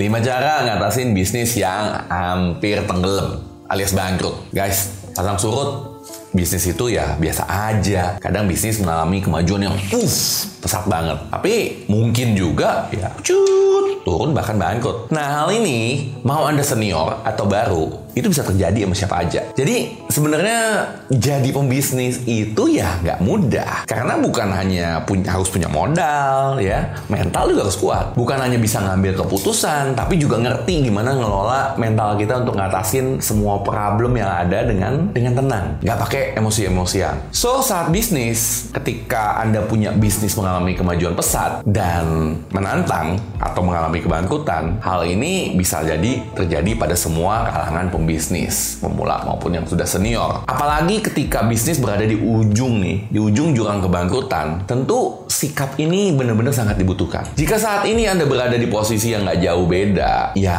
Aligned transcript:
5 0.00 0.08
cara 0.24 0.64
ngatasin 0.64 1.12
bisnis 1.12 1.60
yang 1.60 2.08
hampir 2.08 2.80
tenggelam 2.88 3.36
alias 3.68 3.92
bangkrut. 3.92 4.48
Guys, 4.48 4.96
pasang 5.12 5.36
surut 5.36 6.00
bisnis 6.30 6.66
itu 6.70 6.94
ya 6.94 7.18
biasa 7.18 7.46
aja. 7.46 8.16
Kadang 8.22 8.46
bisnis 8.46 8.78
mengalami 8.78 9.22
kemajuan 9.22 9.66
yang 9.70 9.76
uff, 9.94 10.46
pesat 10.62 10.86
banget. 10.86 11.18
Tapi 11.30 11.84
mungkin 11.90 12.38
juga 12.38 12.86
ya 12.94 13.10
cut, 13.22 14.04
turun 14.06 14.30
bahkan 14.34 14.56
bangkrut. 14.56 15.10
Nah 15.10 15.44
hal 15.44 15.48
ini 15.54 16.10
mau 16.22 16.46
Anda 16.46 16.62
senior 16.62 17.22
atau 17.26 17.44
baru 17.46 18.10
itu 18.14 18.26
bisa 18.26 18.42
terjadi 18.42 18.86
sama 18.86 18.94
siapa 18.98 19.16
aja. 19.22 19.40
Jadi 19.54 20.06
sebenarnya 20.10 20.86
jadi 21.14 21.46
pembisnis 21.54 22.18
itu 22.26 22.66
ya 22.74 22.98
nggak 23.02 23.22
mudah 23.22 23.86
karena 23.86 24.18
bukan 24.18 24.50
hanya 24.50 25.06
punya 25.06 25.38
harus 25.38 25.46
punya 25.46 25.70
modal 25.70 26.58
ya, 26.58 26.90
mental 27.06 27.54
juga 27.54 27.70
harus 27.70 27.78
kuat. 27.78 28.06
Bukan 28.18 28.38
hanya 28.38 28.58
bisa 28.58 28.82
ngambil 28.82 29.14
keputusan, 29.24 29.94
tapi 29.94 30.18
juga 30.18 30.42
ngerti 30.42 30.90
gimana 30.90 31.14
ngelola 31.14 31.78
mental 31.78 32.18
kita 32.18 32.42
untuk 32.42 32.58
ngatasin 32.58 33.22
semua 33.22 33.62
problem 33.62 34.18
yang 34.18 34.30
ada 34.30 34.66
dengan 34.66 35.06
dengan 35.14 35.32
tenang, 35.38 35.66
nggak 35.78 35.98
pakai 36.02 36.19
emosi-emosian. 36.36 37.32
So 37.32 37.64
saat 37.64 37.88
bisnis, 37.88 38.70
ketika 38.74 39.40
anda 39.40 39.64
punya 39.64 39.90
bisnis 39.94 40.36
mengalami 40.36 40.76
kemajuan 40.76 41.16
pesat 41.16 41.64
dan 41.66 42.36
menantang 42.52 43.18
atau 43.40 43.62
mengalami 43.64 44.04
kebangkrutan, 44.04 44.78
hal 44.84 45.04
ini 45.08 45.56
bisa 45.56 45.82
jadi 45.82 46.22
terjadi 46.36 46.76
pada 46.76 46.94
semua 46.94 47.48
kalangan 47.50 47.88
pembisnis, 47.88 48.78
pemula 48.78 49.24
maupun 49.24 49.56
yang 49.56 49.66
sudah 49.66 49.88
senior. 49.88 50.44
Apalagi 50.44 51.00
ketika 51.00 51.44
bisnis 51.44 51.80
berada 51.80 52.04
di 52.04 52.16
ujung 52.16 52.80
nih, 52.80 53.08
di 53.08 53.18
ujung 53.18 53.56
jurang 53.56 53.80
kebangkrutan, 53.80 54.68
tentu 54.68 55.24
sikap 55.30 55.78
ini 55.80 56.12
benar-benar 56.12 56.52
sangat 56.52 56.76
dibutuhkan. 56.76 57.24
Jika 57.38 57.56
saat 57.56 57.88
ini 57.88 58.04
Anda 58.04 58.28
berada 58.28 58.58
di 58.58 58.68
posisi 58.68 59.14
yang 59.14 59.24
nggak 59.24 59.40
jauh 59.40 59.64
beda, 59.64 60.34
ya 60.36 60.58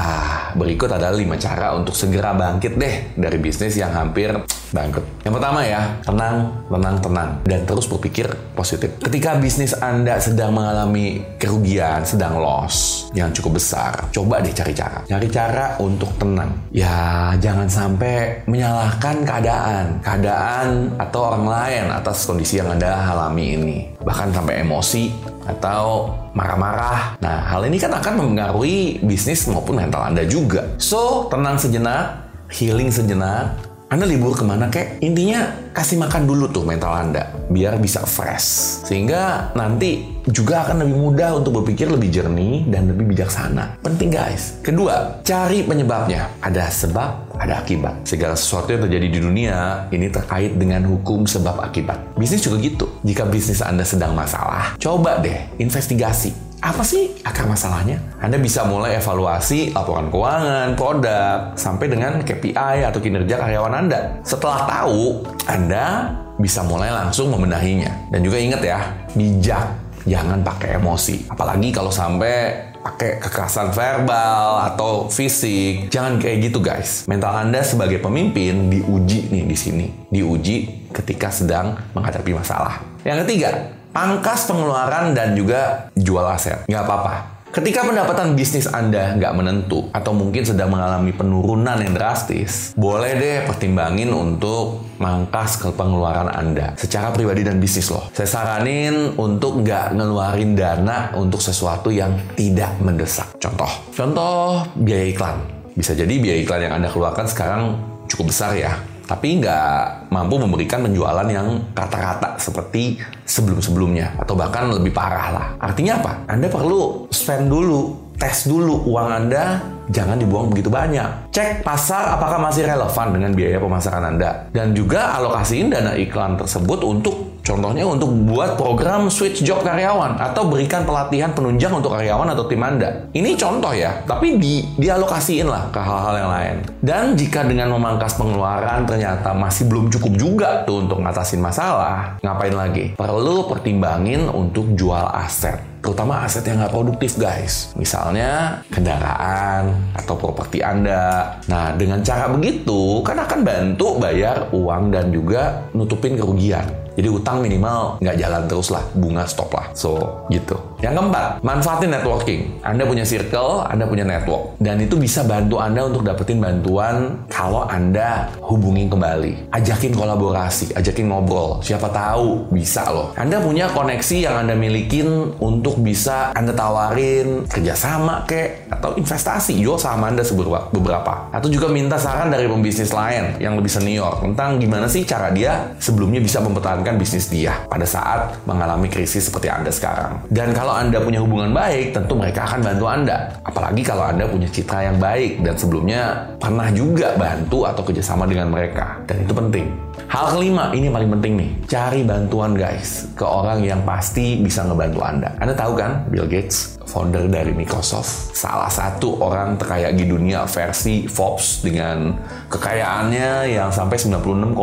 berikut 0.57 0.89
adalah 0.89 1.13
5 1.13 1.37
cara 1.37 1.67
untuk 1.77 1.93
segera 1.93 2.33
bangkit 2.33 2.73
deh 2.79 2.95
dari 3.13 3.37
bisnis 3.37 3.75
yang 3.75 3.91
hampir 3.91 4.33
bangkrut. 4.71 5.05
Yang 5.27 5.33
pertama 5.37 5.59
ya, 5.63 5.81
tenang, 6.01 6.37
tenang, 6.67 6.95
tenang, 7.03 7.29
dan 7.45 7.61
terus 7.67 7.85
berpikir 7.85 8.27
positif. 8.55 8.97
Ketika 9.03 9.37
bisnis 9.37 9.75
Anda 9.77 10.17
sedang 10.17 10.55
mengalami 10.55 11.21
kerugian, 11.37 12.03
sedang 12.07 12.39
loss 12.39 13.07
yang 13.13 13.29
cukup 13.35 13.59
besar, 13.59 14.09
coba 14.15 14.39
deh 14.39 14.55
cari 14.55 14.73
cara. 14.73 15.03
Cari 15.05 15.27
cara 15.27 15.75
untuk 15.83 16.09
tenang. 16.17 16.51
Ya, 16.71 17.31
jangan 17.37 17.67
sampai 17.67 18.47
menyalahkan 18.47 19.27
keadaan, 19.27 19.85
keadaan 20.01 20.67
atau 20.97 21.31
orang 21.31 21.45
lain 21.45 21.83
atas 21.91 22.23
kondisi 22.25 22.57
yang 22.57 22.71
Anda 22.71 23.11
alami 23.11 23.45
ini. 23.59 23.77
Bahkan 24.01 24.33
sampai 24.33 24.63
emosi 24.65 25.11
atau 25.45 26.09
marah-marah. 26.31 27.19
Nah, 27.19 27.37
hal 27.51 27.67
ini 27.67 27.77
kan 27.77 27.91
akan 27.91 28.13
mempengaruhi 28.23 29.03
bisnis 29.03 29.45
maupun 29.51 29.83
mental 29.83 30.07
Anda 30.07 30.23
juga. 30.23 30.63
So, 30.79 31.27
tenang 31.27 31.59
sejenak, 31.59 32.23
healing 32.47 32.93
sejenak, 32.93 33.70
anda 33.91 34.07
libur 34.07 34.31
ke 34.31 34.47
mana 34.47 34.71
kek? 34.71 35.03
Intinya 35.03 35.51
kasih 35.75 35.99
makan 35.99 36.23
dulu 36.23 36.47
tuh 36.47 36.63
mental 36.63 36.95
Anda 36.95 37.27
biar 37.51 37.75
bisa 37.75 37.99
fresh. 38.07 38.79
Sehingga 38.87 39.51
nanti 39.51 40.07
juga 40.31 40.63
akan 40.63 40.87
lebih 40.87 40.95
mudah 40.95 41.35
untuk 41.35 41.59
berpikir 41.59 41.91
lebih 41.91 42.07
jernih 42.07 42.71
dan 42.71 42.87
lebih 42.87 43.11
bijaksana. 43.11 43.83
Penting 43.83 44.15
guys. 44.15 44.63
Kedua, 44.63 45.19
cari 45.27 45.67
penyebabnya. 45.67 46.31
Ada 46.39 46.71
sebab, 46.71 47.35
ada 47.35 47.59
akibat. 47.59 48.07
Segala 48.07 48.39
sesuatu 48.39 48.71
yang 48.71 48.87
terjadi 48.87 49.11
di 49.11 49.19
dunia 49.19 49.91
ini 49.91 50.07
terkait 50.07 50.55
dengan 50.55 50.87
hukum 50.87 51.27
sebab 51.27 51.59
akibat. 51.59 52.15
Bisnis 52.15 52.47
juga 52.47 52.63
gitu. 52.63 52.87
Jika 53.03 53.27
bisnis 53.27 53.59
Anda 53.59 53.83
sedang 53.83 54.15
masalah, 54.15 54.79
coba 54.79 55.19
deh 55.19 55.51
investigasi 55.59 56.50
apa 56.61 56.85
sih 56.85 57.17
akar 57.25 57.49
masalahnya? 57.49 57.97
Anda 58.21 58.37
bisa 58.37 58.61
mulai 58.69 59.01
evaluasi 59.01 59.73
laporan 59.73 60.13
keuangan, 60.13 60.77
produk, 60.77 61.57
sampai 61.57 61.89
dengan 61.89 62.21
KPI 62.21 62.85
atau 62.85 63.01
kinerja 63.01 63.41
karyawan 63.41 63.73
Anda. 63.73 64.21
Setelah 64.21 64.69
tahu, 64.69 65.25
Anda 65.49 66.13
bisa 66.37 66.61
mulai 66.61 66.93
langsung 66.93 67.33
membenahinya. 67.33 68.13
Dan 68.13 68.21
juga 68.21 68.37
ingat 68.37 68.61
ya, 68.61 68.79
bijak, 69.17 69.73
jangan 70.05 70.45
pakai 70.45 70.77
emosi. 70.77 71.33
Apalagi 71.33 71.73
kalau 71.73 71.89
sampai 71.89 72.69
pakai 72.81 73.21
kekerasan 73.21 73.73
verbal 73.73 74.73
atau 74.73 75.05
fisik. 75.09 75.89
Jangan 75.93 76.17
kayak 76.17 76.49
gitu 76.49 76.59
guys. 76.61 77.05
Mental 77.05 77.29
Anda 77.29 77.61
sebagai 77.61 78.01
pemimpin 78.01 78.69
diuji 78.69 79.29
nih 79.29 79.45
di 79.45 79.57
sini. 79.57 79.87
Diuji 80.09 80.89
ketika 80.89 81.29
sedang 81.29 81.77
menghadapi 81.93 82.33
masalah. 82.33 82.81
Yang 83.05 83.25
ketiga, 83.25 83.80
Pangkas 83.91 84.47
pengeluaran 84.47 85.11
dan 85.11 85.35
juga 85.35 85.91
jual 85.99 86.23
aset. 86.23 86.63
Nggak 86.71 86.83
apa-apa. 86.87 87.13
Ketika 87.51 87.83
pendapatan 87.83 88.39
bisnis 88.39 88.63
Anda 88.63 89.19
nggak 89.19 89.33
menentu 89.35 89.91
atau 89.91 90.15
mungkin 90.15 90.47
sedang 90.47 90.71
mengalami 90.71 91.11
penurunan 91.11 91.75
yang 91.83 91.91
drastis, 91.91 92.71
boleh 92.79 93.19
deh 93.19 93.37
pertimbangin 93.43 94.07
untuk 94.15 94.87
mangkas 95.03 95.59
ke 95.59 95.67
pengeluaran 95.75 96.31
Anda 96.31 96.79
secara 96.79 97.11
pribadi 97.11 97.43
dan 97.43 97.59
bisnis 97.59 97.91
loh. 97.91 98.07
Saya 98.15 98.31
saranin 98.31 99.19
untuk 99.19 99.67
nggak 99.67 99.99
ngeluarin 99.99 100.55
dana 100.55 101.11
untuk 101.19 101.43
sesuatu 101.43 101.91
yang 101.91 102.15
tidak 102.39 102.71
mendesak. 102.79 103.35
Contoh, 103.43 103.67
contoh 103.91 104.63
biaya 104.79 105.11
iklan. 105.11 105.43
Bisa 105.75 105.91
jadi 105.91 106.15
biaya 106.23 106.39
iklan 106.39 106.71
yang 106.71 106.73
Anda 106.79 106.87
keluarkan 106.87 107.27
sekarang 107.27 107.75
cukup 108.07 108.31
besar 108.31 108.55
ya 108.55 108.79
tapi 109.11 109.43
nggak 109.43 110.07
mampu 110.07 110.39
memberikan 110.39 110.87
penjualan 110.87 111.27
yang 111.27 111.59
rata-rata 111.75 112.39
seperti 112.39 112.95
sebelum-sebelumnya 113.27 114.23
atau 114.23 114.39
bahkan 114.39 114.71
lebih 114.71 114.95
parah 114.95 115.27
lah. 115.35 115.47
Artinya 115.59 115.99
apa? 115.99 116.31
Anda 116.31 116.47
perlu 116.47 117.11
spend 117.11 117.51
dulu, 117.51 118.15
tes 118.15 118.47
dulu 118.47 118.87
uang 118.87 119.09
Anda 119.11 119.59
jangan 119.91 120.15
dibuang 120.15 120.47
begitu 120.47 120.71
banyak. 120.71 121.27
Cek 121.35 121.59
pasar 121.59 122.15
apakah 122.15 122.39
masih 122.39 122.63
relevan 122.63 123.11
dengan 123.11 123.35
biaya 123.35 123.59
pemasaran 123.59 124.15
Anda. 124.15 124.47
Dan 124.55 124.71
juga 124.71 125.19
alokasiin 125.19 125.67
dana 125.67 125.91
iklan 125.99 126.39
tersebut 126.39 126.79
untuk 126.87 127.30
Contohnya 127.41 127.89
untuk 127.89 128.13
buat 128.29 128.53
program 128.53 129.09
switch 129.09 129.41
job 129.41 129.65
karyawan 129.65 130.21
atau 130.21 130.45
berikan 130.45 130.85
pelatihan 130.85 131.33
penunjang 131.33 131.73
untuk 131.73 131.97
karyawan 131.97 132.29
atau 132.37 132.45
tim 132.45 132.61
Anda. 132.61 133.09
Ini 133.11 133.33
contoh 133.33 133.73
ya, 133.73 134.05
tapi 134.05 134.37
di, 134.37 134.61
dialokasiin 134.77 135.49
lah 135.49 135.73
ke 135.73 135.81
hal-hal 135.81 136.15
yang 136.21 136.31
lain. 136.31 136.55
Dan 136.79 137.03
jika 137.17 137.41
dengan 137.41 137.73
memangkas 137.73 138.13
pengeluaran 138.15 138.85
ternyata 138.85 139.33
masih 139.33 139.65
belum 139.65 139.89
cukup 139.89 140.13
juga 140.15 140.49
tuh 140.69 140.85
untuk 140.85 141.01
ngatasin 141.01 141.41
masalah, 141.41 142.21
ngapain 142.21 142.53
lagi? 142.53 142.85
Perlu 142.93 143.49
pertimbangin 143.49 144.29
untuk 144.29 144.77
jual 144.77 145.09
aset 145.09 145.71
terutama 145.81 146.21
aset 146.21 146.45
yang 146.45 146.61
nggak 146.61 146.73
produktif 146.77 147.17
guys. 147.17 147.73
Misalnya 147.73 148.61
kendaraan 148.69 149.73
atau 149.97 150.13
properti 150.13 150.61
Anda. 150.61 151.41
Nah 151.49 151.73
dengan 151.73 152.05
cara 152.05 152.29
begitu 152.29 153.01
kan 153.01 153.17
akan 153.17 153.41
bantu 153.41 153.97
bayar 153.97 154.53
uang 154.53 154.93
dan 154.93 155.09
juga 155.09 155.65
nutupin 155.73 156.13
kerugian. 156.13 156.69
Jadi 156.91 157.07
utang 157.07 157.30
minimal 157.39 158.01
nggak 158.03 158.17
jalan 158.19 158.43
terus 158.49 158.67
lah, 158.73 158.83
bunga 158.91 159.23
stop 159.23 159.53
lah. 159.55 159.71
So 159.71 160.25
gitu. 160.27 160.59
Yang 160.81 160.93
keempat, 160.97 161.25
manfaatin 161.45 161.93
networking. 161.93 162.41
Anda 162.65 162.89
punya 162.89 163.05
circle, 163.05 163.69
Anda 163.69 163.85
punya 163.85 164.01
network. 164.01 164.57
Dan 164.57 164.81
itu 164.81 164.97
bisa 164.97 165.21
bantu 165.21 165.61
Anda 165.61 165.85
untuk 165.85 166.01
dapetin 166.01 166.41
bantuan 166.41 167.21
kalau 167.29 167.69
Anda 167.69 168.33
hubungin 168.41 168.89
kembali. 168.89 169.53
Ajakin 169.53 169.93
kolaborasi, 169.93 170.73
ajakin 170.73 171.13
ngobrol. 171.13 171.61
Siapa 171.61 171.85
tahu 171.93 172.49
bisa 172.49 172.89
loh. 172.89 173.13
Anda 173.13 173.37
punya 173.37 173.69
koneksi 173.69 174.25
yang 174.25 174.41
Anda 174.41 174.57
milikin 174.57 175.37
untuk 175.37 175.77
bisa 175.85 176.33
Anda 176.33 176.57
tawarin 176.57 177.45
kerjasama 177.45 178.25
kek 178.25 178.73
atau 178.73 178.97
investasi. 178.97 179.61
Jual 179.61 179.77
saham 179.77 180.01
Anda 180.01 180.25
beberapa. 180.73 181.29
Atau 181.29 181.53
juga 181.53 181.69
minta 181.69 182.01
saran 182.01 182.33
dari 182.33 182.49
pembisnis 182.49 182.89
lain 182.89 183.37
yang 183.37 183.53
lebih 183.53 183.69
senior 183.69 184.17
tentang 184.17 184.57
gimana 184.57 184.89
sih 184.89 185.05
cara 185.05 185.29
dia 185.29 185.77
sebelumnya 185.77 186.17
bisa 186.17 186.41
mempertahankan 186.41 186.97
bisnis 186.97 187.29
dia 187.29 187.69
pada 187.69 187.85
saat 187.85 188.41
mengalami 188.49 188.89
krisis 188.89 189.29
seperti 189.29 189.53
Anda 189.53 189.69
sekarang. 189.69 190.25
Dan 190.33 190.57
kalau 190.57 190.70
Anda 190.71 191.03
punya 191.03 191.19
hubungan 191.19 191.51
baik, 191.51 191.91
tentu 191.91 192.15
mereka 192.15 192.47
akan 192.47 192.59
bantu 192.63 192.85
Anda. 192.87 193.17
Apalagi 193.43 193.81
kalau 193.83 194.07
Anda 194.07 194.25
punya 194.27 194.47
citra 194.47 194.87
yang 194.87 194.97
baik 194.97 195.43
dan 195.43 195.53
sebelumnya 195.59 196.01
pernah 196.39 196.71
juga 196.71 197.13
bantu 197.19 197.67
atau 197.67 197.83
kerjasama 197.83 198.23
dengan 198.25 198.49
mereka. 198.49 198.99
Dan 199.05 199.27
itu 199.27 199.33
penting. 199.35 199.67
Hal 200.11 200.35
kelima, 200.35 200.75
ini 200.75 200.91
yang 200.91 200.95
paling 200.95 201.11
penting 201.19 201.33
nih. 201.39 201.49
Cari 201.71 202.01
bantuan 202.03 202.51
guys 202.51 203.07
ke 203.15 203.23
orang 203.23 203.63
yang 203.63 203.79
pasti 203.87 204.39
bisa 204.43 204.67
ngebantu 204.67 204.99
Anda. 205.03 205.29
Anda 205.39 205.53
tahu 205.55 205.73
kan 205.79 206.07
Bill 206.11 206.27
Gates? 206.27 206.80
Founder 206.91 207.31
dari 207.31 207.55
Microsoft, 207.55 208.35
salah 208.35 208.67
satu 208.67 209.23
orang 209.23 209.55
terkaya 209.55 209.95
di 209.95 210.03
dunia 210.03 210.43
versi 210.43 211.07
Forbes 211.07 211.63
dengan 211.63 212.19
kekayaannya 212.51 213.55
yang 213.55 213.71
sampai 213.71 213.95
96,5 213.95 214.59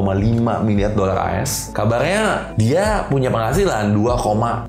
miliar 0.61 0.93
dolar 0.93 1.17
AS. 1.17 1.73
Kabarnya 1.73 2.53
dia 2.61 3.09
punya 3.09 3.33
penghasilan 3.33 3.97
2,5 3.97 4.69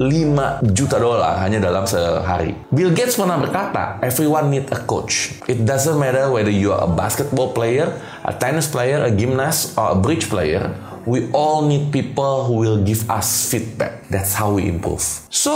juta 0.72 0.98
dolar 0.98 1.44
hanya 1.44 1.60
dalam 1.60 1.84
sehari. 1.84 2.56
Bill 2.72 2.96
Gates 2.96 3.20
pernah 3.20 3.36
berkata, 3.36 4.00
everyone 4.00 4.48
need 4.48 4.72
a 4.72 4.80
coach. 4.88 5.36
It 5.52 5.68
doesn't 5.68 6.00
matter 6.00 6.32
whether 6.32 6.54
you 6.54 6.72
are 6.72 6.88
a 6.88 6.90
basketball 6.90 7.52
player, 7.52 7.92
a 8.24 8.32
tennis 8.32 8.72
player, 8.72 9.04
a 9.04 9.12
gymnast, 9.12 9.76
or 9.76 9.92
a 9.92 9.98
bridge 10.00 10.32
player, 10.32 10.72
we 11.07 11.31
all 11.31 11.63
need 11.63 11.94
people 11.94 12.44
who 12.50 12.60
will 12.60 12.84
give 12.84 13.07
us 13.07 13.48
feedback. 13.48 14.04
That's 14.12 14.36
how 14.36 14.51
we 14.56 14.68
improve. 14.68 15.04
So, 15.31 15.54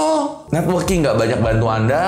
networking 0.56 1.04
nggak 1.04 1.20
banyak 1.20 1.40
bantu 1.44 1.66
Anda, 1.68 2.04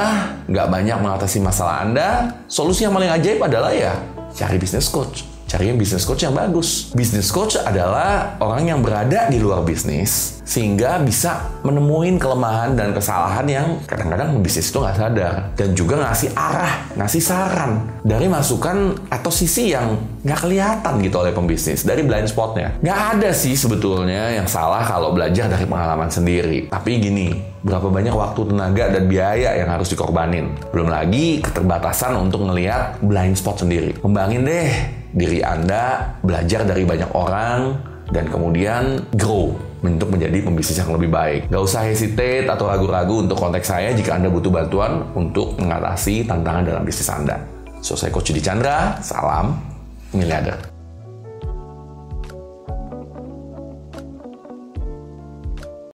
nggak 0.47 0.67
banyak 0.71 0.97
mengatasi 1.03 1.43
masalah 1.43 1.83
Anda. 1.83 2.09
Solusi 2.47 2.87
yang 2.87 2.95
paling 2.95 3.11
ajaib 3.11 3.43
adalah 3.43 3.75
ya 3.75 3.99
cari 4.31 4.55
business 4.55 4.87
coach 4.87 5.34
cari 5.45 5.69
yang 5.69 5.77
bisnis 5.77 6.03
coach 6.03 6.25
yang 6.25 6.33
bagus. 6.33 6.91
Bisnis 6.97 7.29
coach 7.29 7.55
adalah 7.57 8.37
orang 8.41 8.65
yang 8.65 8.79
berada 8.81 9.29
di 9.29 9.37
luar 9.37 9.61
bisnis 9.61 10.41
sehingga 10.45 11.01
bisa 11.01 11.57
menemuin 11.65 12.21
kelemahan 12.21 12.77
dan 12.77 12.93
kesalahan 12.93 13.45
yang 13.49 13.67
kadang-kadang 13.89 14.45
bisnis 14.45 14.69
itu 14.69 14.77
nggak 14.77 14.97
sadar 14.97 15.35
dan 15.57 15.69
juga 15.73 15.95
ngasih 16.05 16.29
arah, 16.37 16.73
ngasih 16.93 17.21
saran 17.21 17.71
dari 18.05 18.29
masukan 18.29 18.93
atau 19.09 19.31
sisi 19.33 19.73
yang 19.73 19.97
nggak 20.21 20.39
kelihatan 20.45 20.93
gitu 21.01 21.15
oleh 21.21 21.33
pembisnis 21.33 21.81
dari 21.81 22.05
blind 22.05 22.29
spotnya. 22.29 22.77
Nggak 22.81 22.99
ada 23.17 23.29
sih 23.33 23.57
sebetulnya 23.57 24.37
yang 24.37 24.45
salah 24.45 24.85
kalau 24.85 25.13
belajar 25.17 25.49
dari 25.49 25.65
pengalaman 25.65 26.13
sendiri. 26.13 26.69
Tapi 26.69 27.01
gini, 27.01 27.33
berapa 27.65 27.89
banyak 27.89 28.13
waktu, 28.13 28.41
tenaga, 28.53 28.93
dan 28.93 29.03
biaya 29.09 29.57
yang 29.57 29.69
harus 29.73 29.89
dikorbanin. 29.89 30.53
Belum 30.69 30.89
lagi 30.89 31.41
keterbatasan 31.41 32.13
untuk 32.21 32.45
ngelihat 32.45 33.01
blind 33.01 33.33
spot 33.33 33.65
sendiri. 33.65 33.97
Kembangin 33.97 34.45
deh 34.45 35.04
diri 35.15 35.39
Anda, 35.39 36.13
belajar 36.19 36.67
dari 36.67 36.83
banyak 36.83 37.15
orang, 37.15 37.79
dan 38.11 38.29
kemudian 38.29 39.01
grow 39.15 39.55
untuk 39.81 40.11
menjadi 40.13 40.41
pembisnis 40.43 40.81
yang 40.81 40.93
lebih 40.93 41.09
baik. 41.09 41.41
Gak 41.49 41.63
usah 41.63 41.87
hesitate 41.87 42.49
atau 42.49 42.67
ragu-ragu 42.69 43.23
untuk 43.23 43.37
kontak 43.37 43.63
saya 43.63 43.93
jika 43.95 44.17
Anda 44.17 44.29
butuh 44.29 44.51
bantuan 44.51 45.07
untuk 45.15 45.57
mengatasi 45.57 46.27
tantangan 46.27 46.67
dalam 46.67 46.83
bisnis 46.83 47.09
Anda. 47.09 47.37
So, 47.79 47.93
saya 47.93 48.09
Coach 48.09 48.33
Di 48.33 48.41
Chandra, 48.41 48.97
salam 48.99 49.55
miliarder. 50.11 50.74